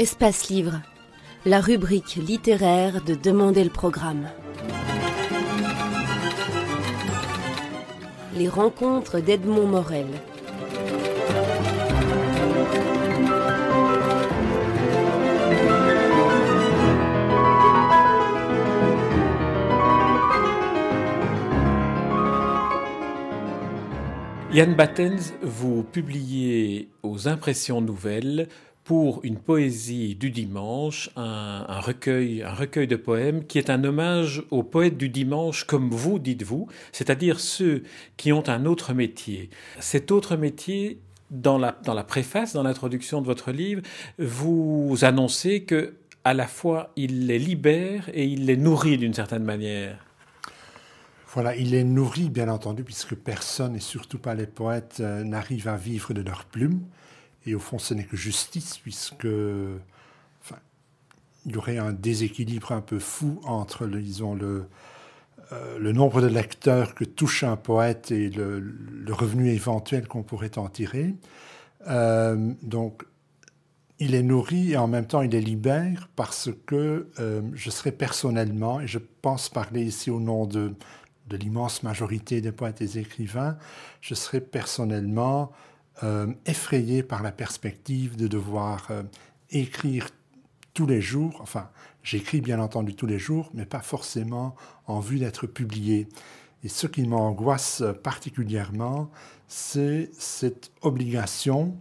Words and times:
Espace 0.00 0.48
Livre, 0.48 0.80
la 1.44 1.60
rubrique 1.60 2.14
littéraire 2.14 3.04
de 3.04 3.14
Demander 3.14 3.64
le 3.64 3.68
programme. 3.68 4.30
Les 8.34 8.48
rencontres 8.48 9.20
d'Edmond 9.20 9.66
Morel. 9.66 10.06
Yann 24.50 24.74
Battens, 24.74 25.34
vous 25.42 25.82
publiez 25.82 26.88
aux 27.02 27.28
Impressions 27.28 27.82
Nouvelles 27.82 28.48
pour 28.90 29.20
une 29.22 29.38
poésie 29.38 30.16
du 30.16 30.32
dimanche, 30.32 31.10
un, 31.14 31.78
recueil, 31.78 32.42
un 32.42 32.52
recueil 32.52 32.88
de 32.88 32.96
poèmes 32.96 33.44
qui 33.44 33.58
est 33.58 33.70
un 33.70 33.84
hommage 33.84 34.42
aux 34.50 34.64
poètes 34.64 34.96
du 34.96 35.08
dimanche 35.08 35.62
comme 35.62 35.90
vous, 35.90 36.18
dites-vous, 36.18 36.66
c'est-à-dire 36.90 37.38
ceux 37.38 37.84
qui 38.16 38.32
ont 38.32 38.48
un 38.48 38.66
autre 38.66 38.92
métier. 38.92 39.48
Cet 39.78 40.10
autre 40.10 40.34
métier, 40.34 40.98
dans 41.30 41.56
la, 41.56 41.78
dans 41.84 41.94
la 41.94 42.02
préface, 42.02 42.52
dans 42.52 42.64
l'introduction 42.64 43.20
de 43.20 43.26
votre 43.26 43.52
livre, 43.52 43.80
vous 44.18 44.96
annoncez 45.02 45.62
que 45.62 45.94
à 46.24 46.34
la 46.34 46.48
fois 46.48 46.90
il 46.96 47.28
les 47.28 47.38
libère 47.38 48.10
et 48.12 48.24
il 48.24 48.46
les 48.46 48.56
nourrit 48.56 48.98
d'une 48.98 49.14
certaine 49.14 49.44
manière. 49.44 50.04
Voilà, 51.32 51.54
il 51.54 51.70
les 51.70 51.84
nourrit 51.84 52.28
bien 52.28 52.48
entendu, 52.48 52.82
puisque 52.82 53.14
personne, 53.14 53.76
et 53.76 53.80
surtout 53.80 54.18
pas 54.18 54.34
les 54.34 54.48
poètes, 54.48 54.96
euh, 54.98 55.22
n'arrive 55.22 55.68
à 55.68 55.76
vivre 55.76 56.12
de 56.12 56.22
leurs 56.22 56.44
plumes. 56.44 56.80
Et 57.46 57.54
au 57.54 57.58
fond, 57.58 57.78
ce 57.78 57.94
n'est 57.94 58.04
que 58.04 58.16
justice, 58.16 58.78
puisque 58.78 59.26
enfin, 60.42 60.60
il 61.46 61.52
y 61.52 61.56
aurait 61.56 61.78
un 61.78 61.92
déséquilibre 61.92 62.72
un 62.72 62.82
peu 62.82 62.98
fou 62.98 63.40
entre, 63.44 63.86
disons, 63.86 64.34
le, 64.34 64.66
euh, 65.52 65.78
le 65.78 65.92
nombre 65.92 66.20
de 66.20 66.26
lecteurs 66.26 66.94
que 66.94 67.04
touche 67.04 67.44
un 67.44 67.56
poète 67.56 68.10
et 68.10 68.30
le, 68.30 68.60
le 68.60 69.12
revenu 69.12 69.50
éventuel 69.50 70.06
qu'on 70.06 70.22
pourrait 70.22 70.58
en 70.58 70.68
tirer. 70.68 71.14
Euh, 71.88 72.52
donc, 72.62 73.04
il 73.98 74.14
est 74.14 74.22
nourri 74.22 74.72
et 74.72 74.76
en 74.76 74.86
même 74.86 75.06
temps 75.06 75.20
il 75.20 75.34
est 75.34 75.40
libère 75.40 76.08
parce 76.16 76.50
que 76.66 77.08
euh, 77.18 77.42
je 77.52 77.70
serai 77.70 77.92
personnellement, 77.92 78.80
et 78.80 78.86
je 78.86 78.98
pense 78.98 79.48
parler 79.48 79.82
ici 79.82 80.10
au 80.10 80.20
nom 80.20 80.46
de, 80.46 80.72
de 81.28 81.36
l'immense 81.36 81.82
majorité 81.82 82.40
des 82.40 82.52
poètes 82.52 82.80
et 82.80 82.86
des 82.86 82.98
écrivains, 82.98 83.58
je 84.00 84.14
serai 84.14 84.40
personnellement 84.40 85.52
euh, 86.02 86.32
effrayé 86.46 87.02
par 87.02 87.22
la 87.22 87.32
perspective 87.32 88.16
de 88.16 88.26
devoir 88.26 88.86
euh, 88.90 89.02
écrire 89.50 90.08
tous 90.72 90.86
les 90.86 91.00
jours, 91.00 91.38
enfin 91.42 91.68
j'écris 92.02 92.40
bien 92.40 92.60
entendu 92.60 92.94
tous 92.94 93.06
les 93.06 93.18
jours, 93.18 93.50
mais 93.54 93.66
pas 93.66 93.80
forcément 93.80 94.54
en 94.86 95.00
vue 95.00 95.18
d'être 95.18 95.46
publié. 95.46 96.08
Et 96.64 96.68
ce 96.68 96.86
qui 96.86 97.02
m'angoisse 97.06 97.82
particulièrement, 98.02 99.10
c'est 99.48 100.10
cette 100.12 100.70
obligation 100.82 101.76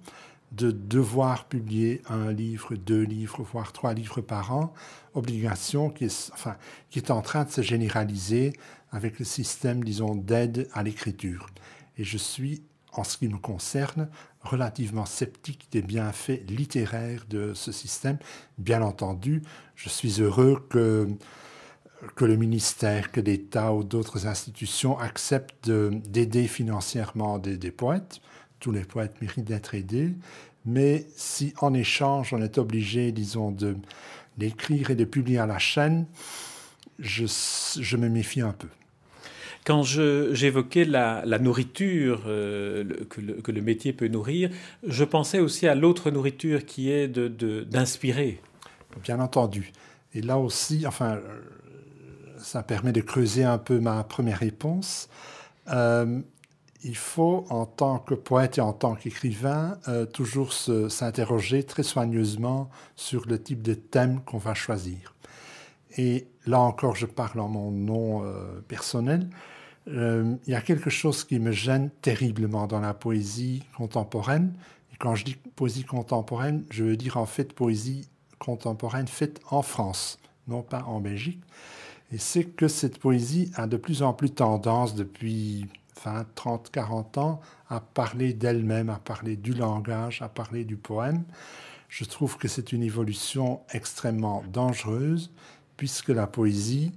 de 0.52 0.72
devoir 0.72 1.46
publier 1.46 2.02
un 2.10 2.32
livre, 2.32 2.76
deux 2.76 3.04
livres, 3.04 3.44
voire 3.44 3.72
trois 3.72 3.94
livres 3.94 4.22
par 4.22 4.52
an, 4.52 4.74
obligation 5.14 5.90
qui 5.90 6.06
est, 6.06 6.32
enfin, 6.34 6.56
qui 6.90 7.00
est 7.00 7.12
en 7.12 7.22
train 7.22 7.44
de 7.44 7.52
se 7.52 7.62
généraliser 7.62 8.54
avec 8.92 9.20
le 9.20 9.26
système, 9.26 9.84
disons, 9.84 10.16
d'aide 10.16 10.68
à 10.74 10.82
l'écriture. 10.82 11.48
Et 11.98 12.04
je 12.04 12.18
suis 12.18 12.64
en 12.94 13.04
ce 13.04 13.18
qui 13.18 13.28
me 13.28 13.38
concerne, 13.38 14.10
relativement 14.42 15.06
sceptique 15.06 15.68
des 15.72 15.82
bienfaits 15.82 16.42
littéraires 16.50 17.26
de 17.30 17.54
ce 17.54 17.72
système. 17.72 18.18
Bien 18.58 18.82
entendu, 18.82 19.42
je 19.76 19.90
suis 19.90 20.22
heureux 20.22 20.66
que, 20.70 21.08
que 22.16 22.26
le 22.26 22.36
ministère, 22.36 23.12
que 23.12 23.20
l'État 23.20 23.74
ou 23.74 23.84
d'autres 23.84 24.28
institutions 24.28 24.98
acceptent 24.98 25.70
d'aider 25.70 26.48
financièrement 26.48 27.38
des, 27.38 27.72
poètes. 27.72 28.22
Tous 28.60 28.72
les 28.72 28.84
poètes 28.84 29.22
méritent 29.22 29.46
d'être 29.46 29.76
aidés. 29.76 30.16
Mais 30.66 31.08
si 31.16 31.54
en 31.62 31.74
échange, 31.74 32.34
on 32.34 32.42
est 32.42 32.58
obligé, 32.58 33.12
disons, 33.12 33.56
d'écrire 34.38 34.90
et 34.90 34.96
de 34.96 35.06
publier 35.06 35.40
à 35.40 35.46
la 35.46 35.60
chaîne, 35.60 36.06
je, 37.00 37.26
je 37.80 37.98
me 37.98 38.10
méfie 38.10 38.42
un 38.42 38.52
peu. 38.52 38.68
Quand 39.66 39.84
j'évoquais 39.84 40.86
la, 40.86 41.24
nourriture 41.40 42.24
euh, 42.28 42.84
que, 43.10 43.52
le, 43.52 43.62
métier 43.62 43.94
peut 43.94 44.08
nourrir, 44.08 44.50
je 44.84 45.04
pensais 45.04 45.40
aussi 45.40 45.68
à 45.68 45.76
l'autre 45.76 46.12
nourriture 46.12 46.66
qui 46.66 46.90
est 46.90 47.08
d'inspirer. 47.08 48.40
De, 48.96 49.02
Bien 49.02 49.20
entendu. 49.20 49.72
Et 50.14 50.22
là 50.22 50.40
aussi, 50.40 50.88
enfin, 50.88 51.18
euh, 51.18 51.42
ça 52.40 52.64
permet 52.64 52.92
de 52.92 53.02
creuser 53.02 53.44
un 53.44 53.60
peu 53.60 53.80
ma 53.80 54.04
première 54.04 54.40
réponse. 54.40 55.10
Euh, 55.72 56.20
il 56.84 56.96
faut, 56.96 57.46
en 57.50 57.66
tant 57.66 58.00
que 58.00 58.16
poète 58.16 58.58
et 58.58 58.62
en 58.62 58.72
tant 58.72 58.96
qu'écrivain, 58.96 59.78
toujours 60.14 60.54
s'interroger 60.54 61.64
très 61.64 61.84
soigneusement 61.84 62.70
sur 62.96 63.28
le 63.28 63.38
type 63.38 63.62
de 63.62 63.74
thème 63.74 64.22
qu'on 64.26 64.38
va 64.38 64.54
choisir. 64.54 65.14
Et 65.98 66.28
là 66.48 66.62
encore, 66.62 66.96
je 66.96 67.06
parle 67.06 67.42
en 67.42 67.50
mon 67.50 67.70
nom 67.70 68.24
personnel. 68.70 69.28
Euh, 69.90 70.36
il 70.46 70.52
y 70.52 70.56
a 70.56 70.62
quelque 70.62 70.90
chose 70.90 71.24
qui 71.24 71.40
me 71.40 71.52
gêne 71.52 71.90
terriblement 72.02 72.68
dans 72.68 72.80
la 72.80 72.94
poésie 72.94 73.64
contemporaine. 73.76 74.54
Et 74.94 74.98
quand 74.98 75.16
je 75.16 75.26
dis 75.26 75.36
poésie 75.56 75.84
contemporaine, 75.84 76.64
je 76.70 76.84
veux 76.84 76.98
dire 76.98 77.18
en 77.18 77.26
fait 77.26 77.54
poésie 77.54 78.08
contemporaine 78.38 79.08
faite 79.08 79.40
en 79.50 79.62
France, 79.62 80.20
non 80.48 80.62
pas 80.62 80.84
en 80.84 81.00
Belgique. 81.00 81.42
Et 82.12 82.18
c'est 82.18 82.44
que 82.44 82.68
cette 82.68 83.00
poésie 83.00 83.52
a 83.56 83.68
de 83.68 83.78
plus 83.78 84.02
en 84.02 84.14
plus 84.14 84.32
tendance 84.32 84.96
depuis 84.96 85.68
20, 86.04 86.26
30, 86.36 86.72
40 86.72 87.18
ans 87.18 87.42
à 87.70 87.80
parler 87.80 88.34
d'elle-même, 88.34 88.90
à 88.90 88.98
parler 88.98 89.36
du 89.36 89.54
langage, 89.54 90.22
à 90.22 90.30
parler 90.30 90.64
du 90.64 90.76
poème. 90.76 91.24
Je 91.88 92.06
trouve 92.06 92.38
que 92.38 92.48
c'est 92.48 92.72
une 92.72 92.84
évolution 92.84 93.62
extrêmement 93.74 94.44
dangereuse 94.52 95.32
puisque 95.78 96.10
la 96.10 96.28
poésie, 96.28 96.92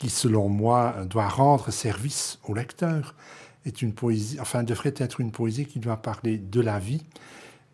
qui, 0.00 0.08
selon 0.08 0.48
moi, 0.48 0.96
doit 1.08 1.28
rendre 1.28 1.70
service 1.70 2.40
au 2.48 2.54
lecteur, 2.54 3.14
est 3.66 3.82
une 3.82 3.92
poésie, 3.92 4.40
enfin, 4.40 4.64
devrait 4.64 4.94
être 4.96 5.20
une 5.20 5.30
poésie 5.30 5.66
qui 5.66 5.78
doit 5.78 5.98
parler 5.98 6.38
de 6.38 6.60
la 6.60 6.78
vie. 6.78 7.02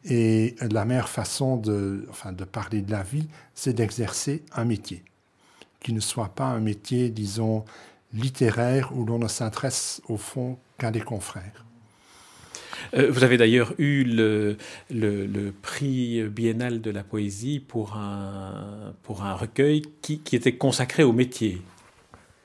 Et 0.04 0.56
la 0.60 0.84
meilleure 0.84 1.08
façon 1.08 1.56
de, 1.56 2.04
enfin, 2.10 2.32
de 2.32 2.44
parler 2.44 2.82
de 2.82 2.90
la 2.90 3.04
vie, 3.04 3.28
c'est 3.54 3.72
d'exercer 3.72 4.42
un 4.52 4.64
métier, 4.64 5.02
qui 5.80 5.92
ne 5.92 6.00
soit 6.00 6.28
pas 6.28 6.46
un 6.46 6.58
métier, 6.58 7.10
disons, 7.10 7.64
littéraire 8.12 8.90
où 8.96 9.04
l'on 9.04 9.20
ne 9.20 9.28
s'intéresse 9.28 10.02
au 10.08 10.16
fond 10.16 10.58
qu'à 10.78 10.90
des 10.90 11.00
confrères. 11.00 11.64
Euh, 12.94 13.08
vous 13.10 13.22
avez 13.22 13.36
d'ailleurs 13.36 13.72
eu 13.78 14.02
le, 14.04 14.56
prix 15.62 16.24
biennal 16.24 16.80
de 16.80 16.90
la 16.90 17.04
poésie 17.04 17.60
pour 17.60 17.96
un, 17.96 18.94
pour 19.04 19.22
un 19.22 19.34
recueil 19.34 19.82
qui 20.02 20.20
était 20.32 20.56
consacré 20.56 21.04
au 21.04 21.12
métier. 21.12 21.62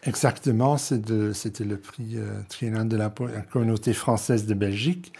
Exactement, 0.03 0.78
c'était 0.78 1.63
le 1.63 1.78
prix 1.78 2.16
euh, 2.16 2.41
triennal 2.50 2.88
de 2.88 2.97
la, 2.97 3.13
communauté 3.51 3.94
française 3.94 4.47
de 4.47 4.56
Belgique. 4.56 5.13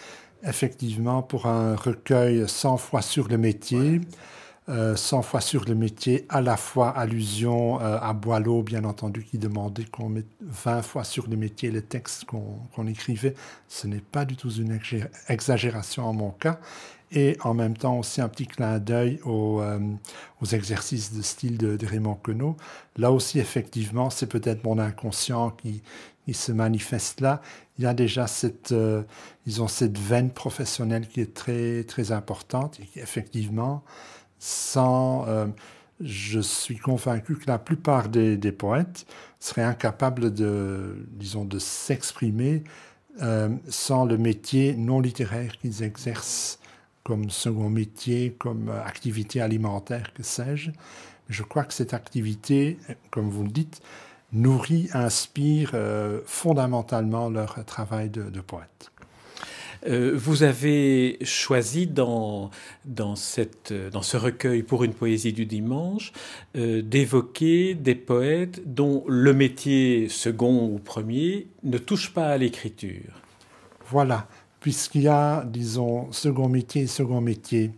Effectivement, 0.44 1.22
pour 1.22 1.46
un 1.46 1.75
recueil 1.75 2.46
100 2.47 2.78
fois 2.78 3.03
sur 3.03 3.28
le 3.28 3.38
métier, 3.38 4.02
100 4.68 4.72
euh, 4.74 5.22
fois 5.22 5.40
sur 5.40 5.66
le 5.66 5.75
métier, 5.75 6.25
à 6.30 6.41
la 6.41 6.58
fois 6.58 6.90
allusion 6.90 7.80
euh, 7.80 8.00
à 8.02 8.14
Boileau, 8.14 8.64
bien 8.64 8.84
entendu, 8.84 9.24
qui 9.24 9.38
demandait 9.38 9.86
qu'on 9.86 10.09
mette 10.09 10.25
20 10.41 10.81
fois 10.81 11.03
sur 11.03 11.28
le 11.28 11.38
métier 11.38 11.70
les 11.70 11.84
textes 11.84 12.25
qu'on 12.25 12.88
écrivait. 12.88 13.36
Ce 13.68 13.86
n'est 13.86 14.02
pas 14.02 14.26
du 14.26 14.35
tout 14.35 14.50
une 14.50 14.79
exagération 15.28 16.06
en 16.06 16.14
mon 16.14 16.32
cas 16.32 16.59
et 17.11 17.37
en 17.41 17.53
même 17.53 17.75
temps 17.75 17.99
aussi 17.99 18.22
un 18.22 18.29
petit 18.29 18.47
clin 18.47 18.79
d'œil 18.79 19.19
aux, 19.25 19.61
euh, 19.61 19.79
exercices 20.52 21.13
de 21.13 21.22
style 21.22 21.58
de, 21.58 21.85
Raymond 21.85 22.16
Queneau. 22.16 22.55
Là 22.97 23.11
aussi, 23.11 23.40
effectivement, 23.40 24.09
c'est 24.09 24.28
peut-être 24.28 24.63
mon 24.63 24.79
inconscient 24.79 25.52
qui, 25.52 25.84
qui, 26.25 26.34
se 26.34 26.52
manifeste 26.52 27.22
là. 27.22 27.41
Il 27.78 27.84
y 27.84 27.87
a 27.87 27.93
déjà 27.93 28.28
cette, 28.28 28.72
euh, 28.72 29.03
ils 29.46 29.61
ont 29.61 29.67
cette 29.67 29.97
veine 29.97 30.31
professionnelle 30.31 31.08
qui 31.08 31.22
est 31.22 31.34
très, 31.34 31.84
très 31.84 32.11
importante 32.11 32.79
et 32.79 32.99
effectivement, 32.99 33.84
sans, 34.40 35.28
euh, 35.28 35.47
je 35.99 36.40
suis 36.40 36.78
convaincu 36.78 37.35
que 37.35 37.46
la 37.47 37.59
plupart 37.59 38.09
des, 38.09 38.37
des, 38.37 38.52
poètes 38.52 39.05
seraient 39.40 39.63
incapables 39.63 40.34
de, 40.34 41.05
disons, 41.11 41.46
de 41.46 41.59
s'exprimer 41.59 42.63
sans 43.67 44.05
le 44.05 44.17
métier 44.17 44.73
non 44.73 45.02
littéraire 45.02 45.58
qu'ils 45.58 45.84
exercent 45.84 46.60
comme 47.03 47.30
second 47.30 47.70
métier, 47.70 48.36
comme 48.38 48.70
euh, 48.70 48.84
activité 48.84 49.42
alimentaire, 49.42 50.14
que 50.14 50.24
sais-je. 50.24 50.72
Je 51.30 51.44
crois 51.44 51.64
que 51.64 51.74
cette 51.74 51.94
activité, 51.94 52.78
comme 53.09 53.30
vous 53.30 53.44
le 53.44 53.50
dites, 53.50 53.82
nourrit, 54.34 54.90
inspire 54.94 55.72
euh, 55.74 56.22
fondamentalement 56.26 57.30
leur 57.30 57.64
travail 57.66 58.09
de, 58.09 58.42
poète. 58.42 58.92
Euh, 59.88 60.12
vous 60.16 60.44
avez 60.44 61.18
choisi 61.24 61.88
dans, 61.88 62.52
dans, 62.86 63.16
cette, 63.16 63.74
dans 63.74 64.04
ce 64.04 64.16
recueil 64.16 64.62
pour 64.62 64.84
une 64.84 64.94
poésie 64.94 65.34
du 65.34 65.46
dimanche 65.46 66.12
euh, 66.56 66.82
d'évoquer 66.82 67.74
des 67.74 67.96
poètes 67.96 68.62
dont 68.66 69.04
le 69.08 69.34
métier 69.34 70.08
second 70.08 70.70
ou 70.72 70.78
premier 70.78 71.47
ne 71.64 71.78
touche 71.78 72.14
pas 72.14 72.28
à 72.28 72.38
l'écriture. 72.38 73.22
Voilà, 73.88 74.28
puisqu'il 74.61 75.02
y 75.02 75.08
a, 75.09 75.43
disons, 75.43 76.09
second 76.13 76.47
métier 76.47 76.87
second 76.87 77.19
métier. 77.19 77.73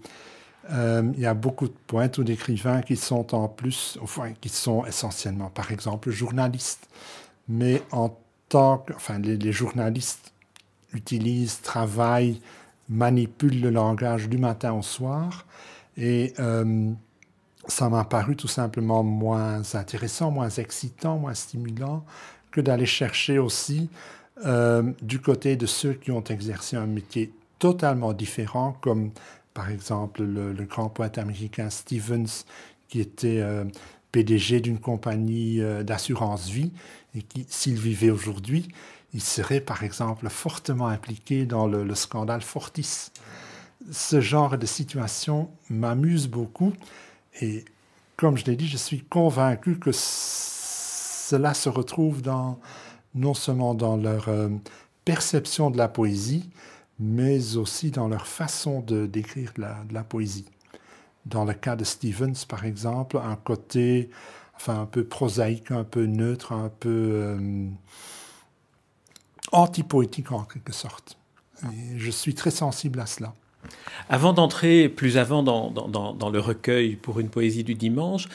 Euh, 0.71 1.12
il 1.15 1.19
y 1.19 1.25
a 1.25 1.33
beaucoup 1.33 1.68
de 1.68 1.74
poètes 1.88 2.19
ou 2.19 2.24
d'écrivains 2.24 2.81
qui 2.81 2.95
sont 2.95 3.33
en 3.33 3.47
plus, 3.47 3.97
enfin, 4.01 4.33
qui 4.39 4.50
sont 4.50 4.85
essentiellement, 4.85 5.50
par 5.50 5.71
exemple, 5.71 6.12
journalistes. 6.12 6.88
Mais 7.50 7.81
en 7.91 8.15
tant 8.47 8.77
que, 8.77 8.94
enfin, 8.94 9.19
les, 9.19 9.51
journalistes 9.51 10.31
utilisent, 10.94 11.62
travaillent, 11.62 12.39
manipulent 12.88 13.62
le 13.62 13.71
langage 13.71 14.30
du 14.30 14.38
matin 14.38 14.74
au 14.74 14.81
soir. 14.81 15.45
Et 15.97 16.33
euh, 16.39 16.91
ça 17.68 17.89
m'a 17.89 18.06
paru 18.06 18.35
tout 18.35 18.47
simplement 18.47 19.03
moins 19.03 19.62
intéressant, 19.75 20.31
moins 20.31 20.50
excitant, 20.50 21.18
moins 21.18 21.33
stimulant 21.33 22.06
que 22.51 22.62
d'aller 22.62 22.85
chercher 22.85 23.39
aussi 23.39 23.89
euh, 24.45 24.91
du 25.01 25.19
côté 25.19 25.56
de 25.56 25.65
ceux 25.65 25.94
qui 25.94 26.12
ont 26.12 26.24
exercé 26.24 26.75
un 26.75 26.88
métier 26.88 27.31
totalement 27.59 28.13
différent, 28.13 28.75
comme 28.81 29.12
par 29.53 29.69
exemple 29.69 30.24
le, 30.24 30.53
grand 30.65 30.89
poète 30.89 31.18
américain 31.18 31.69
Stevens, 31.69 32.45
qui 32.89 33.00
était 33.00 33.39
euh, 33.41 33.63
PDG 34.12 34.59
d'une 34.59 34.80
compagnie 34.80 35.62
euh, 35.62 35.83
d'assurance 35.83 36.50
vie, 36.50 36.71
et 37.15 37.21
qui, 37.21 37.45
s'il 37.47 37.75
vivait 37.75 38.09
aujourd'hui, 38.09 38.68
il 39.13 39.21
serait 39.21 39.62
par 39.62 39.83
exemple 39.83 40.27
fortement 40.30 40.88
impliqué 40.88 41.45
dans 41.45 41.68
le, 41.68 41.94
scandale 41.94 42.41
Fortis. 42.41 43.12
Ce 43.91 44.19
genre 44.19 44.57
de 44.57 44.65
situation 44.65 45.51
m'amuse 45.69 46.27
beaucoup, 46.27 46.74
et 47.39 47.65
comme 48.18 48.38
je 48.38 48.45
l'ai 48.45 48.56
dit, 48.56 48.68
je 48.68 48.77
suis 48.77 49.01
convaincu 49.01 49.77
que 49.77 49.91
cela 49.94 51.53
se 51.53 51.69
retrouve 51.69 52.24
dans, 52.24 52.59
non 53.15 53.33
seulement 53.33 53.74
dans 53.74 53.98
leur 53.98 54.30
euh, 54.30 54.50
perception 55.06 55.69
de 55.69 55.77
la 55.77 55.88
poésie, 55.88 56.50
mais 57.00 57.57
aussi 57.57 57.92
dans 57.92 58.07
leur 58.07 58.27
façon 58.27 58.81
de 58.81 59.06
d'écrire 59.06 59.54
de 59.56 59.94
la, 59.94 60.04
poésie. 60.04 60.45
Dans 61.25 61.45
le 61.45 61.54
cas 61.54 61.75
de 61.75 61.83
Stevens, 61.83 62.45
par 62.48 62.65
exemple, 62.65 63.18
un 63.18 63.36
côté 63.36 64.10
enfin, 64.56 64.81
un 64.81 64.86
peu 64.86 65.04
prosaïque, 65.04 65.71
un 65.71 65.83
peu 65.83 66.06
neutre, 66.06 66.51
un 66.54 66.69
peu 66.69 66.89
euh, 66.89 67.68
antipoétique 69.51 70.31
en 70.31 70.44
quelque 70.44 70.74
sorte. 70.74 71.18
Je 71.95 72.12
suis 72.12 72.36
très 72.36 72.51
sensible 72.51 73.00
à 73.00 73.06
cela. 73.06 73.33
Avant 74.10 74.33
d'entrer 74.33 74.89
plus 74.89 75.18
avant 75.18 75.44
dans, 75.44 75.69
dans, 75.71 76.30
le 76.30 76.39
recueil 76.39 76.95
pour 76.95 77.19
une 77.19 77.30
poésie 77.30 77.63
du 77.63 77.75
dimanche, 77.75 78.27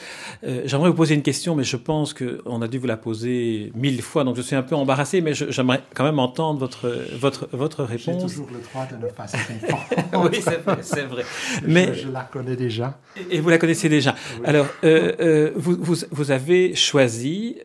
euh, 0.43 0.61
j'aimerais 0.65 0.89
vous 0.89 0.95
poser 0.95 1.15
une 1.15 1.21
question, 1.21 1.55
mais 1.55 1.63
je 1.63 1.77
pense 1.77 2.13
qu'on 2.13 2.61
a 2.61 2.67
dû 2.67 2.79
vous 2.79 2.87
la 2.87 2.97
poser 2.97 3.71
mille 3.75 4.01
fois, 4.01 4.23
donc 4.23 4.35
je 4.35 4.41
suis 4.41 4.55
un 4.55 4.63
peu 4.63 4.75
embarrassé, 4.75 5.21
mais 5.21 5.33
j'aimerais 5.33 5.81
quand 5.93 6.03
même 6.03 6.19
entendre 6.19 6.59
votre, 6.59 6.89
votre, 7.19 7.49
votre 7.51 7.83
réponse. 7.83 8.21
J'ai 8.21 8.27
toujours 8.27 8.47
le 8.51 8.59
droit 8.59 8.87
de 8.87 9.05
ne 9.05 9.11
pas 9.11 9.25
Oui, 10.29 10.41
c'est 10.81 11.03
vrai. 11.03 11.23
Mais, 11.65 11.93
je, 11.93 12.09
la 12.09 12.21
connais 12.21 12.55
déjà. 12.55 12.97
Et 13.29 13.39
vous 13.39 13.49
la 13.49 13.57
connaissez 13.57 13.89
déjà. 13.89 14.15
Alors, 14.45 14.67
euh, 14.83 15.13
euh, 15.19 15.51
vous, 15.55 15.77
vous, 15.79 15.95
vous, 16.11 16.31
avez 16.31 16.75
choisi, 16.75 17.57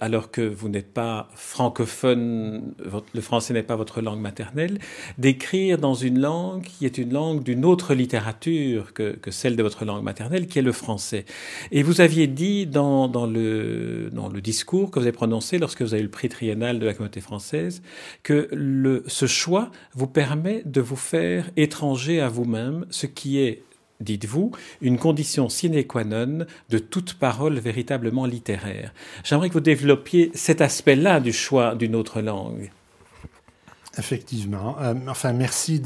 alors 0.00 0.30
que 0.30 0.40
vous 0.40 0.68
n'êtes 0.68 0.92
pas 0.92 1.28
francophone, 1.34 2.74
le 3.14 3.20
français 3.20 3.52
n'est 3.52 3.62
pas 3.62 3.76
votre 3.76 4.00
langue 4.00 4.20
maternelle, 4.20 4.78
d'écrire 5.18 5.78
dans 5.78 5.94
une 5.94 6.20
langue 6.20 6.62
qui 6.62 6.86
est 6.86 6.98
une 6.98 7.01
une 7.02 7.12
langue 7.12 7.42
d'une 7.42 7.64
autre 7.64 7.94
littérature 7.94 8.92
que, 8.92 9.18
celle 9.30 9.56
de 9.56 9.62
votre 9.62 9.84
langue 9.84 10.02
maternelle, 10.02 10.46
qui 10.46 10.58
est 10.58 10.62
le 10.62 10.72
français. 10.72 11.24
Et 11.70 11.82
vous 11.82 12.00
aviez 12.00 12.26
dit 12.26 12.66
dans, 12.66 13.08
le, 13.26 14.10
dans 14.12 14.28
le 14.28 14.40
discours 14.40 14.90
que 14.90 14.98
vous 14.98 15.06
avez 15.06 15.12
prononcé 15.12 15.58
lorsque 15.58 15.82
vous 15.82 15.94
avez 15.94 16.00
eu 16.00 16.06
le 16.06 16.10
prix 16.10 16.28
triennal 16.28 16.78
de 16.78 16.86
la 16.86 16.94
communauté 16.94 17.20
française, 17.20 17.82
que 18.22 18.48
le, 18.52 19.04
ce 19.06 19.26
choix 19.26 19.70
vous 19.94 20.06
permet 20.06 20.62
de 20.64 20.80
vous 20.80 20.96
faire 20.96 21.50
étranger 21.56 22.20
à 22.20 22.28
vous-même, 22.28 22.86
ce 22.90 23.06
qui 23.06 23.38
est 23.38 23.62
dites-vous, 24.00 24.50
une 24.80 24.98
condition 24.98 25.48
sine 25.48 25.84
qua 25.84 26.04
non 26.04 26.44
de 26.70 26.78
toute 26.78 27.14
parole 27.14 27.58
véritablement 27.58 28.26
littéraire. 28.26 28.92
J'aimerais 29.24 29.48
que 29.48 29.54
vous 29.54 29.60
développiez 29.60 30.32
cet 30.34 30.60
aspect-là 30.60 31.20
du 31.20 31.32
choix 31.32 31.74
d'une 31.74 31.94
autre 31.94 32.20
langue. 32.20 32.70
Effectivement. 34.02 34.76
Euh, 34.80 34.94
enfin, 35.06 35.32
merci 35.32 35.80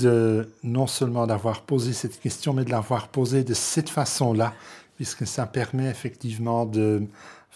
non 0.63 0.87
seulement 0.87 1.27
d'avoir 1.27 1.61
posé 1.61 1.93
cette 1.93 2.19
question, 2.19 2.55
mais 2.55 2.65
de 2.65 2.71
l'avoir 2.71 3.09
posée 3.09 3.45
de 3.45 3.53
cette 3.53 3.91
façon-là, 3.91 4.55
puisque 4.97 5.27
ça 5.27 5.45
permet 5.45 5.91
effectivement 5.91 6.65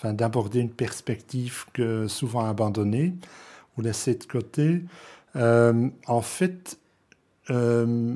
d'aborder 0.05 0.61
une 0.61 0.69
perspective 0.69 1.65
que 1.73 2.09
souvent 2.09 2.45
abandonnée 2.45 3.15
ou 3.79 3.81
laissée 3.81 4.17
de 4.17 4.25
côté. 4.25 4.83
Euh, 5.35 5.89
en 6.07 6.21
fait, 6.21 6.79
euh, 7.49 8.15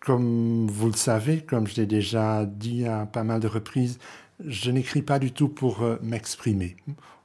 comme 0.00 0.68
vous 0.68 0.86
le 0.86 0.96
savez, 0.96 1.42
comme 1.42 1.66
je 1.66 1.76
l'ai 1.76 1.86
déjà 1.86 2.46
dit 2.46 2.86
à 2.86 3.04
pas 3.04 3.24
mal 3.24 3.40
de 3.40 3.48
reprises, 3.48 3.98
je 4.40 4.70
n'écris 4.70 5.02
pas 5.02 5.18
du 5.18 5.32
tout 5.32 5.50
pour 5.50 5.84
m'exprimer. 6.00 6.76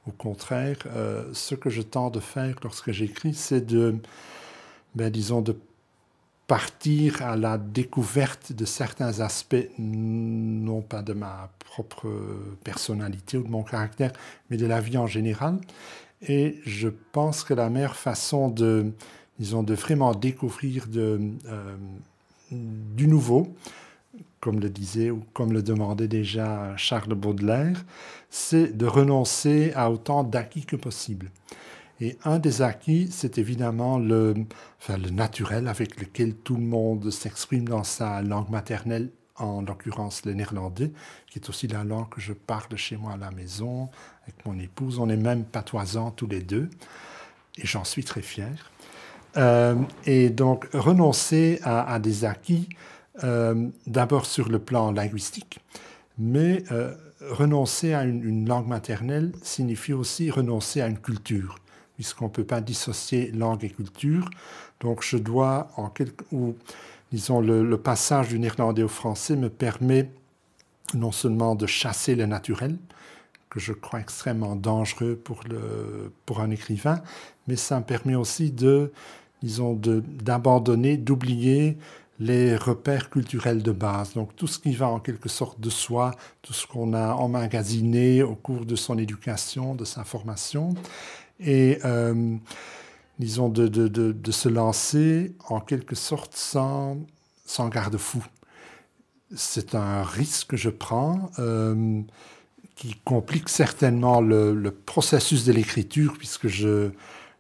Au 0.08 0.12
contraire, 0.12 0.78
euh, 0.88 1.26
ce 1.34 1.56
que 1.56 1.70
je 1.70 1.82
tente 1.82 2.16
de 2.16 2.20
faire 2.20 2.56
lorsque 2.64 2.92
j'écris, 2.92 3.34
c'est 3.34 3.66
de, 3.66 3.96
ben, 4.96 5.12
disons, 5.12 5.44
partir 6.48 7.22
à 7.22 7.38
la 7.38 7.58
découverte 7.58 8.52
de 8.52 8.66
certains 8.66 9.22
aspects, 9.22 9.70
non 9.78 10.82
pas 10.82 11.02
de 11.02 11.14
ma 11.14 11.50
propre 11.60 12.12
personnalité 12.64 13.38
ou 13.38 13.44
de 13.44 13.48
mon 13.48 13.64
caractère, 13.64 14.12
mais 14.50 14.58
de 14.58 14.66
la 14.66 14.82
vie 14.82 14.98
en 14.98 15.08
général. 15.08 15.60
Et 16.28 16.60
je 16.66 16.90
pense 17.14 17.44
que 17.44 17.54
la 17.54 17.70
meilleure 17.70 17.96
façon 17.96 18.50
de, 18.50 18.92
disons, 19.40 19.64
de 19.64 19.74
vraiment 19.74 20.14
découvrir 20.14 20.88
euh, 20.96 21.18
du 22.52 23.08
nouveau, 23.08 23.56
comme 24.40 24.60
le 24.60 24.70
disait 24.70 25.12
ou 25.12 25.24
comme 25.34 25.54
le 25.54 25.62
demandait 25.62 26.08
déjà 26.08 26.76
Charles 26.76 27.14
Baudelaire, 27.14 27.86
c'est 28.30 28.76
de 28.76 28.86
renoncer 28.86 29.72
à 29.76 29.92
autant 29.92 30.24
d'acquis 30.24 30.66
que 30.66 30.76
possible. 30.76 31.30
Et 32.02 32.18
un 32.24 32.40
des 32.40 32.64
acquis, 32.64 33.10
c'est 33.12 33.38
évidemment 33.38 34.00
le, 34.00 34.34
enfin, 34.80 34.98
le 34.98 35.12
naturel 35.12 35.68
avec 35.68 36.02
lequel 36.02 36.34
tout 36.34 36.56
le 36.56 36.64
monde 36.64 37.12
s'exprime 37.12 37.70
dans 37.70 37.84
sa 37.84 38.24
langue 38.24 38.50
maternelle, 38.50 39.12
en 39.38 39.62
l'occurrence 39.62 40.26
le 40.26 40.34
néerlandais, 40.34 40.92
qui 41.30 41.38
est 41.38 41.48
aussi 41.48 41.68
la 41.68 41.84
langue 41.84 42.10
que 42.10 42.20
je 42.20 42.34
parle 42.34 42.76
chez 42.76 42.98
moi 42.98 43.14
à 43.14 43.18
la 43.18 43.30
maison, 43.30 43.90
avec 44.24 44.44
mon 44.46 44.60
épouse. 44.60 44.98
On 44.98 45.10
est 45.10 45.18
même 45.18 45.44
patoisants 45.44 46.10
tous 46.10 46.28
les 46.28 46.42
deux, 46.42 46.70
et 47.58 47.68
j'en 47.68 47.84
suis 47.84 48.04
très 48.04 48.24
fier. 48.24 48.72
Euh, 49.38 49.76
et 50.06 50.30
donc, 50.32 50.68
renoncer 50.74 51.60
à, 51.64 51.94
à 51.94 52.00
des 52.00 52.26
acquis, 52.26 52.68
euh, 53.24 53.68
d'abord 53.86 54.26
sur 54.26 54.50
le 54.50 54.60
plan 54.60 54.92
linguistique, 54.92 55.60
mais 56.18 56.64
euh, 56.72 56.96
renoncer 57.30 57.94
à 57.94 58.04
une, 58.04 58.48
langue 58.48 58.68
maternelle 58.68 59.32
signifie 59.44 59.94
aussi 59.94 60.32
renoncer 60.32 60.82
à 60.82 60.88
une 60.88 60.98
culture, 60.98 61.60
puisqu'on 61.96 62.26
ne 62.26 62.32
peut 62.32 62.44
pas 62.44 62.62
dissocier 62.62 63.32
langue 63.32 63.64
et 63.64 63.70
culture. 63.70 64.30
Donc 64.80 65.04
je 65.04 65.18
dois, 65.18 65.70
ou 66.32 66.56
disons 67.12 67.42
le, 67.42 67.78
passage 67.78 68.30
du 68.30 68.40
néerlandais 68.40 68.84
au 68.84 68.88
français 68.88 69.36
me 69.36 69.50
permet 69.50 70.10
non 70.94 71.12
seulement 71.12 71.56
de 71.56 71.68
chasser 71.68 72.16
le 72.16 72.26
naturel, 72.26 72.78
que 73.50 73.60
je 73.60 73.74
crois 73.74 74.00
extrêmement 74.00 74.56
dangereux 74.56 75.16
pour, 75.16 75.42
le, 75.48 76.12
pour 76.26 76.40
un 76.40 76.50
écrivain, 76.50 77.02
mais 77.48 77.56
ça 77.56 77.80
me 77.80 77.86
permet 77.86 78.16
aussi 78.16 78.52
de, 78.52 78.92
disons, 79.44 79.74
d'abandonner, 79.76 80.98
d'oublier 80.98 81.78
les 82.22 82.56
repères 82.56 83.10
culturels 83.10 83.64
de 83.64 83.72
base, 83.72 84.14
donc 84.14 84.36
tout 84.36 84.46
ce 84.46 84.60
qui 84.60 84.74
va 84.74 84.88
en 84.88 85.00
quelque 85.00 85.28
sorte 85.28 85.60
de 85.60 85.72
soi, 85.72 86.12
tout 86.44 86.54
ce 86.54 86.68
qu'on 86.68 86.94
a 86.94 87.14
emmagasiné 87.14 88.22
au 88.22 88.36
cours 88.36 88.68
de 88.68 88.76
son 88.76 89.00
éducation, 89.00 89.74
de 89.74 89.86
sa 89.86 90.04
formation, 90.04 90.76
et 91.40 91.80
euh, 91.84 92.38
disons 93.18 93.50
de, 93.50 93.68
de, 93.68 93.88
de, 93.88 94.32
se 94.32 94.50
lancer 94.50 95.36
en 95.50 95.60
quelque 95.60 95.96
sorte 95.96 96.36
sans, 96.36 97.00
sans 97.44 97.70
garde-fou. 97.70 98.24
C'est 99.36 99.74
un 99.74 100.04
risque 100.04 100.50
que 100.50 100.58
je 100.58 100.70
prends. 100.70 101.32
Euh, 101.40 102.02
qui 102.76 102.96
complique 103.04 103.50
certainement 103.50 104.22
le, 104.22 104.56
le 104.56 104.72
processus 104.72 105.46
de 105.46 105.52
l'écriture, 105.52 106.16
puisque 106.18 106.48
je, 106.48 106.90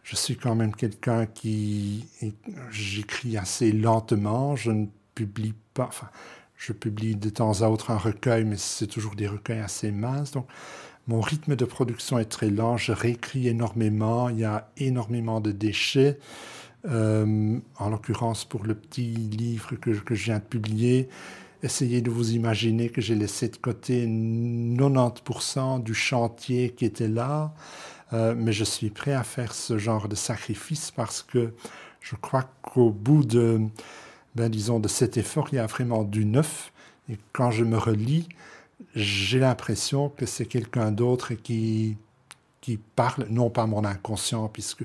je 0.03 0.15
suis 0.15 0.35
quand 0.35 0.55
même 0.55 0.75
quelqu'un 0.75 1.25
qui 1.25 2.07
j'écris 2.71 3.37
assez 3.37 3.71
lentement. 3.71 4.55
Je 4.55 4.71
ne 4.71 4.87
publie 5.15 5.53
pas. 5.73 5.85
Enfin, 5.87 6.09
je 6.57 6.73
publie 6.73 7.15
de 7.15 7.29
temps 7.29 7.61
à 7.61 7.69
autre 7.69 7.91
un 7.91 7.97
recueil, 7.97 8.45
mais 8.45 8.57
c'est 8.57 8.87
toujours 8.87 9.15
des 9.15 9.27
recueils 9.27 9.59
assez 9.59 9.91
minces. 9.91 10.31
Donc, 10.31 10.47
mon 11.07 11.21
rythme 11.21 11.55
de 11.55 11.65
production 11.65 12.19
est 12.19 12.25
très 12.25 12.49
lent. 12.49 12.77
Je 12.77 12.91
réécris 12.91 13.47
énormément. 13.47 14.29
Il 14.29 14.39
y 14.39 14.45
a 14.45 14.71
énormément 14.77 15.41
de 15.41 15.51
déchets. 15.51 16.19
en 16.85 17.89
l'occurrence 17.89 18.45
pour 18.45 18.63
le 18.63 18.75
petit 18.75 19.13
livre 19.13 19.75
que, 19.75 19.93
je 19.93 20.23
viens 20.23 20.39
de 20.39 20.43
publier, 20.43 21.09
essayez 21.63 22.01
de 22.01 22.09
vous 22.09 22.31
imaginer 22.31 22.89
que 22.89 23.01
j'ai 23.01 23.15
laissé 23.15 23.49
de 23.49 23.57
côté 23.57 24.05
90% 24.07 25.83
du 25.83 25.93
chantier 25.93 26.71
qui 26.71 26.85
était 26.85 27.07
là, 27.07 27.53
mais 28.11 28.51
je 28.51 28.63
suis 28.63 28.89
prêt 28.89 29.13
à 29.13 29.23
faire 29.23 29.53
ce 29.53 29.77
genre 29.77 30.07
de 30.07 30.15
sacrifice 30.15 30.91
parce 30.91 31.21
que 31.21 31.53
je 32.01 32.15
crois 32.15 32.49
qu'au 32.61 32.89
bout 32.89 33.23
de, 33.23 33.61
ben, 34.35 34.49
disons, 34.49 34.79
de 34.79 34.87
cet 34.87 35.17
effort, 35.17 35.47
il 35.51 35.55
y 35.55 35.59
a 35.59 35.67
vraiment 35.67 36.03
du 36.03 36.25
neuf. 36.25 36.71
Et 37.09 37.17
quand 37.33 37.51
je 37.51 37.63
me 37.63 37.77
relis, 37.77 38.27
j'ai 38.95 39.39
l'impression 39.39 40.09
que 40.09 40.25
c'est 40.25 40.45
quelqu'un 40.45 40.91
d'autre 40.91 41.33
qui, 41.33 41.97
qui 42.61 42.77
parle, 42.77 43.27
non 43.29 43.49
pas 43.49 43.65
mon 43.65 43.83
inconscient, 43.85 44.47
puisque 44.47 44.83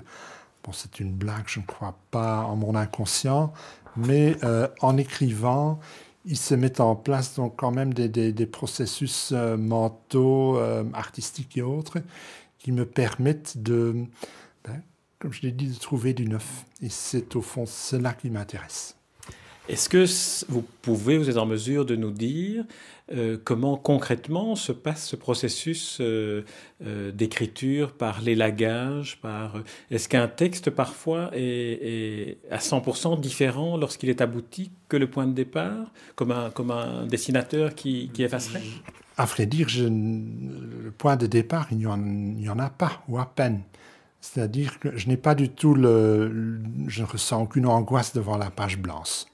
bon, 0.64 0.72
c'est 0.72 1.00
une 1.00 1.12
blague, 1.12 1.44
je 1.46 1.60
ne 1.60 1.64
crois 1.64 1.96
pas 2.10 2.42
en 2.42 2.56
mon 2.56 2.74
inconscient, 2.74 3.52
mais 3.96 4.36
euh, 4.44 4.68
en 4.80 4.96
écrivant, 4.96 5.78
il 6.24 6.36
se 6.36 6.54
met 6.54 6.80
en 6.80 6.96
place 6.96 7.36
donc 7.36 7.54
quand 7.56 7.70
même 7.70 7.94
des, 7.94 8.08
des, 8.08 8.46
processus 8.46 9.30
euh, 9.32 9.56
mentaux, 9.56 10.58
euh, 10.58 10.84
artistiques 10.92 11.56
et 11.56 11.62
autres, 11.62 11.98
qui 12.66 12.72
me 12.72 12.84
permettent 12.84 13.62
de, 13.62 13.94
ben, 14.64 14.82
comme 15.20 15.32
je 15.32 15.42
l'ai 15.42 15.52
dit, 15.52 15.68
de 15.68 15.78
trouver 15.78 16.14
du 16.14 16.26
neuf. 16.26 16.64
Et 16.82 16.88
c'est 16.88 17.36
au 17.36 17.40
fond 17.40 17.64
cela 17.64 18.12
qui 18.12 18.28
m'intéresse. 18.28 18.96
Est-ce 19.68 19.88
que 19.88 20.04
vous 20.50 20.64
pouvez, 20.82 21.16
vous 21.16 21.30
êtes 21.30 21.36
en 21.36 21.46
mesure 21.46 21.84
de 21.84 21.94
nous 21.94 22.10
dire 22.10 22.64
euh, 23.12 23.38
comment 23.44 23.76
concrètement 23.76 24.56
se 24.56 24.72
passe 24.72 25.06
ce 25.06 25.14
processus 25.14 25.98
euh, 26.00 26.44
euh, 26.84 27.12
d'écriture 27.12 27.92
par 27.92 28.20
l'élagage 28.20 29.20
par... 29.22 29.62
Est-ce 29.92 30.08
qu'un 30.08 30.26
texte 30.26 30.70
parfois 30.70 31.30
est, 31.34 32.38
à 32.50 32.58
100% 32.58 33.20
différent 33.20 33.76
lorsqu'il 33.76 34.08
est 34.08 34.20
abouti 34.20 34.72
que 34.88 34.96
le 34.96 35.08
point 35.08 35.28
de 35.28 35.34
départ, 35.34 35.92
comme 36.16 36.32
un, 36.32 36.50
comme 36.50 36.72
un 36.72 37.06
dessinateur 37.06 37.76
qui, 37.76 38.10
qui 38.12 38.24
effacerait 38.24 38.62
À 39.16 39.24
vrai 39.24 39.46
dire, 39.46 39.68
le 39.78 40.90
point 40.90 41.16
de 41.16 41.26
départ, 41.26 41.68
il 41.70 41.78
n'y 41.78 42.48
en, 42.48 42.58
a 42.58 42.70
pas, 42.70 43.02
ou 43.08 43.18
à 43.18 43.26
peine. 43.26 43.62
C'est-à-dire 44.20 44.78
que 44.78 44.96
je 44.96 45.08
n'ai 45.08 45.16
pas 45.16 45.34
du 45.34 45.48
tout 45.48 45.74
je 45.74 45.80
ne 45.80 47.06
ressens 47.06 47.42
aucune 47.42 47.66
angoisse 47.66 48.12
devant 48.12 48.36
la 48.36 48.50
page 48.50 48.78
blanche. 48.78 49.26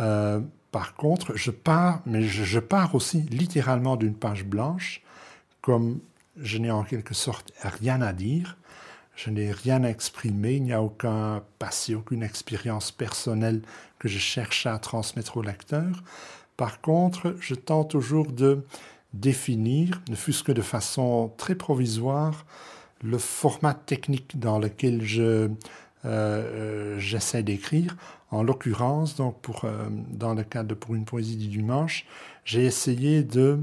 Euh, 0.00 0.40
par 0.70 0.94
contre, 0.94 1.36
je 1.36 1.50
pars, 1.50 2.00
mais 2.06 2.22
je, 2.22 2.58
pars 2.60 2.94
aussi 2.94 3.22
littéralement 3.22 3.96
d'une 3.96 4.14
page 4.14 4.44
blanche, 4.44 5.02
comme 5.60 6.00
je 6.36 6.58
n'ai 6.58 6.70
en 6.70 6.84
quelque 6.84 7.14
sorte 7.14 7.52
rien 7.62 8.00
à 8.00 8.12
dire, 8.12 8.56
je 9.16 9.30
n'ai 9.30 9.52
rien 9.52 9.84
à 9.84 9.88
exprimer, 9.88 10.54
il 10.54 10.62
n'y 10.62 10.72
a 10.72 10.82
aucun 10.82 11.42
passé, 11.58 11.94
aucune 11.94 12.22
expérience 12.22 12.92
personnelle 12.92 13.62
que 13.98 14.08
je 14.08 14.18
cherche 14.18 14.66
à 14.66 14.78
transmettre 14.78 15.36
au 15.36 15.42
lecteur. 15.42 16.02
Par 16.60 16.82
contre, 16.82 17.36
je 17.40 17.54
tente 17.54 17.88
toujours 17.88 18.30
de 18.30 18.66
définir, 19.14 20.02
ne 20.10 20.14
fût-ce 20.14 20.44
que 20.44 20.52
de 20.52 20.60
façon 20.60 21.32
très 21.38 21.54
provisoire, 21.54 22.44
le 23.02 23.16
format 23.16 23.72
technique 23.72 24.38
dans 24.38 24.58
lequel 24.58 25.00
euh, 25.16 25.48
euh, 26.04 26.98
j'essaie 26.98 27.42
d'écrire. 27.42 27.96
En 28.30 28.42
l'occurrence, 28.42 29.16
donc 29.16 29.40
pour, 29.40 29.64
euh, 29.64 29.88
dans 30.10 30.34
le 30.34 30.42
cadre 30.42 30.68
de 30.68 30.74
Pour 30.74 30.94
une 30.94 31.06
poésie 31.06 31.38
du 31.38 31.48
dimanche, 31.48 32.04
j'ai 32.44 32.66
essayé 32.66 33.22
de, 33.22 33.60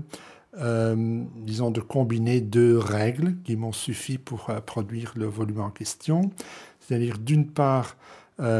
de 0.56 1.82
combiner 1.82 2.42
deux 2.42 2.80
règles 2.80 3.36
qui 3.44 3.58
m'ont 3.58 3.74
suffi 3.74 4.18
pour 4.18 4.46
produire 4.66 5.14
le 5.16 5.28
volume 5.28 5.62
en 5.62 5.70
question. 5.70 6.32
C'est-à-dire, 6.80 7.20
d'une 7.20 7.46
part, 7.46 7.96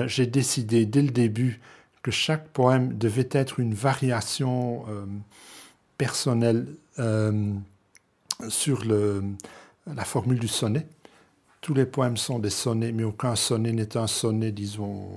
j'ai 0.06 0.28
décidé 0.28 0.86
dès 0.86 1.02
le 1.02 1.10
début 1.10 1.60
que 2.08 2.12
chaque 2.12 2.48
poème 2.48 2.98
devait 2.98 3.28
être 3.32 3.60
une 3.60 3.74
variation 3.74 4.86
personnelle 5.98 6.66
sur 8.48 8.86
le, 8.86 9.22
la 9.94 10.06
formule 10.06 10.40
du 10.40 10.48
sonnet. 10.48 10.88
Tous 11.60 11.74
les 11.74 11.86
poèmes 11.86 12.16
sont 12.16 12.40
des 12.40 12.50
sonnets, 12.50 12.94
mais 12.94 13.04
aucun 13.04 13.36
sonnet 13.36 13.74
n'est 13.74 13.98
un 13.98 14.08
sonnet, 14.08 14.54
disons, 14.54 15.10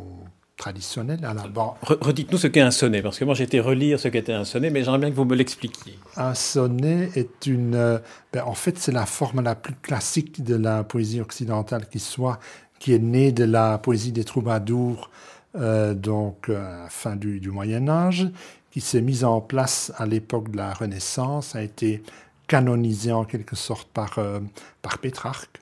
traditionnel. 0.56 1.24
Alors, 1.24 1.78
Redites-nous 1.82 2.38
ce 2.38 2.48
qu'est 2.48 2.60
un 2.60 2.72
sonnet, 2.72 3.02
parce 3.02 3.20
que 3.20 3.24
moi 3.24 3.34
j'ai 3.34 3.44
été 3.44 3.60
relire 3.60 4.00
ce 4.00 4.08
qu'était 4.08 4.32
un 4.32 4.44
sonnet, 4.44 4.70
mais 4.70 4.82
j'aimerais 4.82 4.98
bien 4.98 5.10
que 5.10 5.14
vous 5.14 5.24
me 5.24 5.36
l'expliquiez. 5.36 5.96
Un 6.16 6.34
sonnet 6.34 7.10
est 7.14 7.46
une... 7.46 7.76
Euh, 7.76 8.00
ben, 8.32 8.42
en 8.46 8.54
fait, 8.54 8.78
c'est 8.78 8.90
la 8.90 9.06
forme 9.06 9.42
la 9.42 9.54
plus 9.54 9.76
classique 9.76 10.42
de 10.42 10.56
la 10.56 10.82
poésie 10.82 11.20
occidentale 11.20 11.88
qui 11.88 12.00
soit, 12.00 12.40
qui 12.80 12.94
est 12.94 12.98
née 12.98 13.30
de 13.30 13.44
la 13.44 13.78
poésie 13.78 14.10
des 14.10 14.24
troubadours, 14.24 15.08
euh, 15.56 15.94
donc 15.94 16.48
à 16.48 16.52
euh, 16.52 16.88
fin 16.88 17.16
du, 17.16 17.40
Moyen 17.50 17.88
Âge, 17.88 18.28
qui 18.70 18.80
s'est 18.80 19.00
mise 19.00 19.24
en 19.24 19.40
place 19.40 19.92
à 19.96 20.06
l'époque 20.06 20.50
de 20.50 20.56
la 20.56 20.72
Renaissance, 20.72 21.56
a 21.56 21.62
été 21.62 22.02
canonisé 22.46 23.12
en 23.12 23.24
quelque 23.24 23.56
sorte 23.56 23.88
par, 23.88 24.18
euh, 24.18 24.40
par 24.82 24.98
Pétrarque, 24.98 25.60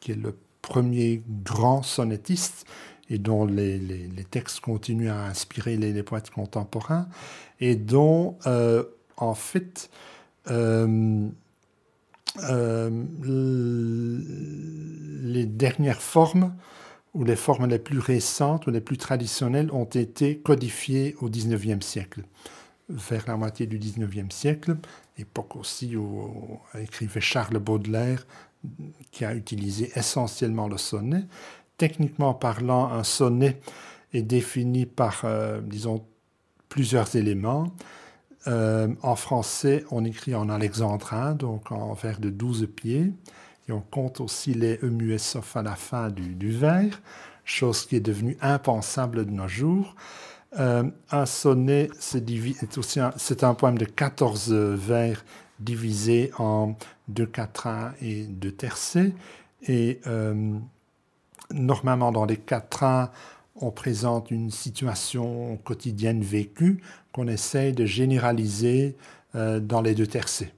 qui 0.00 0.12
est 0.12 0.16
le 0.16 0.36
premier 0.62 1.22
grand 1.44 1.82
sonnettiste 1.82 2.66
et 3.10 3.18
dont 3.18 3.44
les, 3.44 3.78
les, 3.78 4.24
textes 4.24 4.60
continuent 4.60 5.10
à 5.10 5.24
inspirer 5.24 5.76
les, 5.76 6.02
poètes 6.02 6.30
contemporains, 6.30 7.08
et 7.58 7.74
dont, 7.74 8.36
euh, 8.46 8.84
en 9.16 9.34
fait, 9.34 9.90
euh, 10.50 11.28
les 15.22 15.46
dernières 15.46 16.02
formes, 16.02 16.54
ou 17.14 17.24
les 17.24 17.36
formes 17.36 17.66
les 17.66 17.78
plus 17.78 17.98
récentes 17.98 18.66
ou 18.66 18.70
les 18.70 18.80
plus 18.80 18.98
traditionnelles, 18.98 19.70
ont 19.72 19.84
été 19.84 20.38
codifiées 20.38 21.16
au 21.20 21.28
XIXe 21.28 21.84
siècle 21.84 22.22
vers 22.88 23.24
la 23.26 23.36
moitié 23.36 23.66
du 23.66 23.78
XIXe 23.78 24.34
siècle, 24.34 24.76
époque 25.18 25.56
aussi 25.56 25.96
où, 25.96 26.58
écrivait 26.78 27.20
Charles 27.20 27.58
Baudelaire, 27.58 28.26
qui 29.10 29.24
a 29.24 29.34
utilisé 29.34 29.90
essentiellement 29.94 30.68
le 30.68 30.78
sonnet. 30.78 31.24
Techniquement 31.76 32.34
parlant, 32.34 32.90
un 32.90 33.04
sonnet 33.04 33.60
est 34.12 34.22
défini 34.22 34.86
par, 34.86 35.22
euh, 35.24 35.60
disons, 35.60 36.04
plusieurs 36.68 37.14
éléments. 37.14 37.72
Euh, 38.46 38.88
en 39.02 39.16
français, 39.16 39.84
on 39.90 40.04
écrit 40.04 40.34
en 40.34 40.48
alexandrin, 40.48 41.34
donc 41.34 41.70
en 41.70 41.92
vers 41.94 42.18
de 42.18 42.30
12 42.30 42.68
pieds, 42.74 43.12
et 43.68 43.72
on 43.72 43.80
compte 43.80 44.20
aussi 44.20 44.54
les 44.54 44.78
e 44.82 44.86
muets 44.86 45.18
sauf 45.18 45.56
à 45.56 45.62
la 45.62 45.76
fin 45.76 46.08
du, 46.10 46.34
du 46.34 46.50
vers, 46.50 47.00
chose 47.44 47.86
qui 47.86 47.96
est 47.96 48.00
devenue 48.00 48.36
impensable 48.40 49.26
de 49.26 49.30
nos 49.30 49.48
jours. 49.48 49.94
Euh, 50.58 50.84
un 51.10 51.26
sonnet, 51.26 51.90
c'est 51.98 53.44
un, 53.44 53.54
poème 53.54 53.78
de 53.78 53.84
14 53.84 54.52
vers 54.52 55.24
divisé 55.60 56.30
en 56.38 56.74
deux 57.08 57.26
quatrains 57.26 57.92
et 58.00 58.24
deux 58.24 58.52
tercets. 58.52 59.12
Et 59.66 60.00
euh, 60.06 60.54
normalement, 61.52 62.12
dans 62.12 62.24
les 62.24 62.36
quatrains, 62.38 63.10
on 63.60 63.70
présente 63.70 64.30
une 64.30 64.50
situation 64.50 65.58
quotidienne 65.64 66.22
vécue 66.22 66.80
qu'on 67.12 67.28
essaye 67.28 67.72
de 67.72 67.84
généraliser 67.84 68.96
euh, 69.34 69.60
dans 69.60 69.82
les 69.82 69.94
deux 69.94 70.06
tercets. 70.06 70.54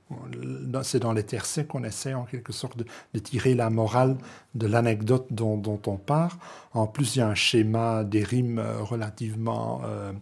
C'est 0.83 1.01
dans 1.01 1.13
les 1.13 1.25
tercets 1.25 1.65
qu'on 1.65 1.83
essaie 1.83 2.15
en 2.15 2.23
quelque 2.25 2.53
sorte 2.53 2.79
de, 2.79 3.19
tirer 3.19 3.55
la 3.57 3.69
morale 3.69 4.17
de 4.55 4.69
l'anecdote 4.69 5.27
dont, 5.33 5.61
on 5.87 5.97
part. 5.97 6.39
En 6.73 6.87
plus, 6.87 7.17
il 7.17 7.19
y 7.19 7.23
a 7.23 7.27
un 7.27 7.35
schéma 7.35 8.05
des 8.05 8.23
rimes 8.23 8.61
euh, 8.61 8.81
relativement 8.81 9.83
euh, 9.85 10.13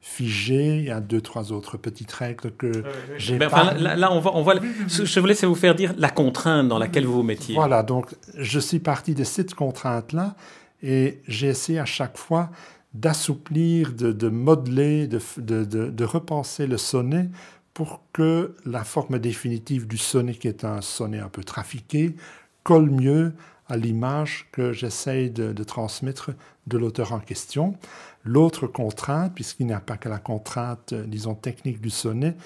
figé. 0.00 0.78
Il 0.78 0.84
y 0.84 0.90
a 0.90 1.00
deux, 1.00 1.20
trois 1.20 1.52
autres 1.52 1.76
petites 1.76 2.10
règles 2.10 2.50
que 2.50 2.82
j'ai 3.18 3.38
pas... 3.38 3.72
là, 3.74 4.12
on 4.12 4.18
voit, 4.18 4.36
on 4.36 4.42
voit, 4.42 4.56
je 4.88 5.20
vous 5.20 5.26
laisse 5.26 5.44
vous 5.44 5.54
faire 5.54 5.76
dire 5.76 5.94
la 5.96 6.10
contrainte 6.10 6.66
dans 6.66 6.80
laquelle 6.80 7.06
vous 7.06 7.14
vous 7.14 7.22
mettiez. 7.22 7.54
Voilà, 7.54 7.84
donc 7.84 8.16
je 8.36 8.58
suis 8.58 8.80
parti 8.80 9.14
de 9.14 9.22
cette 9.22 9.54
contrainte-là 9.54 10.34
et 10.82 11.20
j'ai 11.28 11.46
essayé 11.46 11.78
à 11.78 11.84
chaque 11.84 12.18
fois 12.18 12.50
d'assouplir, 12.94 13.92
de, 13.92 14.28
modeler, 14.28 15.06
de, 15.06 15.20
de, 15.38 16.04
repenser 16.04 16.66
le 16.66 16.76
sonnet 16.76 17.30
pour 17.74 18.02
que 18.12 18.54
la 18.66 18.84
forme 18.84 19.18
définitive 19.18 19.86
du 19.86 19.98
sonnet, 19.98 20.34
qui 20.34 20.48
est 20.48 20.64
un 20.64 20.80
sonnet 20.80 21.18
un 21.18 21.28
peu 21.28 21.42
trafiqué, 21.44 22.14
colle 22.62 22.90
mieux 22.90 23.32
à 23.68 23.76
l'image 23.76 24.48
que 24.52 24.72
j'essaye 24.72 25.30
de, 25.30 25.64
transmettre 25.64 26.32
de 26.66 26.78
l'auteur 26.78 27.12
en 27.12 27.20
question. 27.20 27.76
L'autre 28.24 28.66
contrainte, 28.66 29.34
puisqu'il 29.34 29.66
n'y 29.66 29.72
a 29.72 29.80
pas 29.80 29.96
que 29.96 30.08
la 30.08 30.18
contrainte, 30.18 30.92
euh, 30.92 31.04
disons, 31.06 31.34
technique 31.34 31.80
du 31.80 31.90
sonnet, 31.90 32.36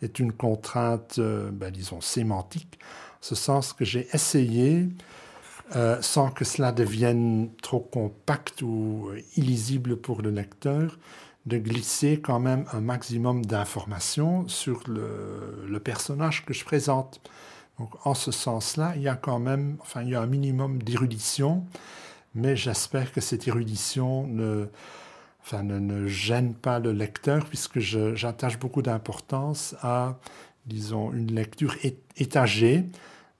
est 0.00 0.18
une 0.18 0.32
contrainte, 0.32 1.16
euh, 1.18 1.50
ben, 1.52 1.70
disons, 1.70 2.00
sémantique, 2.00 2.78
ce 3.20 3.34
sens 3.34 3.72
que 3.72 3.84
j'ai 3.84 4.06
essayé, 4.14 4.88
euh, 5.74 5.98
sans 6.00 6.30
que 6.30 6.44
cela 6.44 6.72
devienne 6.72 7.50
trop 7.60 7.80
compact 7.80 8.62
ou 8.62 9.10
illisible 9.36 9.96
pour 9.96 10.22
le 10.22 10.30
lecteur, 10.30 10.98
de 11.46 11.58
glisser 11.58 12.20
quand 12.20 12.40
même 12.40 12.64
un 12.72 12.80
maximum 12.80 13.46
d'informations 13.46 14.46
sur 14.48 14.82
le, 14.88 15.78
personnage 15.78 16.44
que 16.44 16.52
je 16.52 16.64
présente. 16.64 17.20
Donc, 17.78 17.94
en 18.04 18.14
ce 18.14 18.32
sens-là, 18.32 18.94
il 18.96 19.02
y 19.02 19.08
a 19.08 19.14
quand 19.14 19.38
même, 19.38 19.76
enfin, 19.80 20.02
il 20.02 20.10
y 20.10 20.14
a 20.14 20.20
un 20.20 20.26
minimum 20.26 20.82
d'érudition, 20.82 21.64
mais 22.34 22.56
j'espère 22.56 23.12
que 23.12 23.20
cette 23.20 23.46
érudition 23.46 24.26
ne, 24.26 24.66
enfin, 25.42 25.62
ne, 25.62 26.06
gêne 26.08 26.54
pas 26.54 26.80
le 26.80 26.92
lecteur, 26.92 27.44
puisque 27.46 27.78
j'attache 27.78 28.58
beaucoup 28.58 28.82
d'importance 28.82 29.76
à, 29.82 30.18
disons, 30.66 31.12
une 31.12 31.32
lecture 31.32 31.76
étagée. 32.16 32.84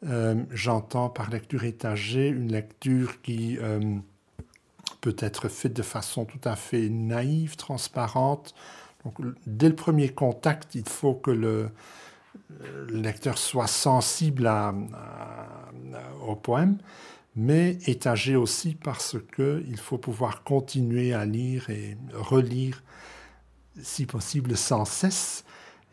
Euh, 0.05 0.45
j'entends 0.51 1.09
par 1.09 1.31
lecture 1.31 1.65
étagée 1.65 2.29
une 2.29 2.53
lecture 2.53 3.23
qui 3.23 3.59
euh, 3.59 3.81
peut 5.01 5.17
être 5.19 5.49
faite 5.49 5.73
de 5.73 5.83
façon 5.83 6.25
tout 6.25 6.41
à 6.45 6.57
fait 6.57 6.89
naïve, 6.89 7.57
transparente. 7.57 8.55
Donc, 9.05 9.15
dès 9.47 9.69
le 9.69 9.77
premier 9.77 10.09
contact, 10.09 10.75
il 10.75 10.89
faut 10.89 11.15
que 11.15 11.31
le, 11.31 11.71
lecteur 12.89 13.39
soit 13.39 13.67
sensible 13.67 14.51
au 16.27 16.37
poème 16.37 16.79
mais 17.37 17.77
étagé 17.87 18.35
aussi 18.35 18.75
parce 18.75 19.17
qu'il 19.35 19.77
faut 19.77 19.99
pouvoir 19.99 20.43
continuer 20.43 21.13
à 21.13 21.27
lire 21.27 21.69
et 21.69 21.99
relire, 22.15 22.83
si 23.81 24.07
possible, 24.07 24.57
sans 24.57 24.87
cesse. 24.87 25.45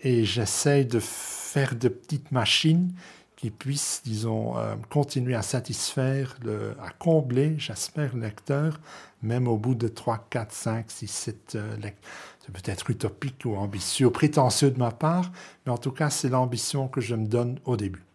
Et 0.01 0.23
j'essaie 0.23 0.85
de 0.85 0.99
faire 0.99 1.75
de 1.75 1.89
petites 1.89 2.31
machines 2.31 2.93
qui 3.43 3.51
puissent, 3.51 4.01
disons, 4.05 4.57
euh, 4.57 4.77
continuer 4.89 5.35
à 5.35 5.41
satisfaire, 5.41 6.37
à 6.81 6.91
combler, 6.91 7.55
j'espère, 7.57 8.15
le 8.15 8.21
lecteur, 8.21 8.79
même 9.21 9.49
au 9.49 9.57
bout 9.57 9.75
de 9.75 9.89
3, 9.89 10.27
4, 10.29 10.53
5, 10.53 10.85
6, 10.89 11.07
7 11.07 11.57
lecteurs. 11.81 12.09
C'est 12.39 12.53
peut-être 12.53 12.89
utopique 12.89 13.43
ou 13.43 13.55
ambitieux, 13.55 14.09
prétentieux 14.11 14.71
de 14.71 14.79
ma 14.79 14.91
part, 14.91 15.29
mais 15.65 15.73
en 15.73 15.77
tout 15.77 15.91
cas, 15.91 16.09
c'est 16.09 16.29
l'ambition 16.29 16.87
que 16.87 17.01
je 17.01 17.15
me 17.15 17.27
donne 17.27 17.59
au 17.65 17.75
début. 17.75 18.05